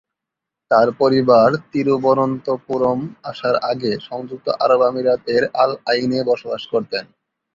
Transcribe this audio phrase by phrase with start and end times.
[0.71, 2.99] তার পরিবার তিরুবনন্তপুরম
[3.23, 7.05] আসার আগে সংযুক্ত আরব আমিরাত এর "আল আইন"-এ বসবাস করতেন।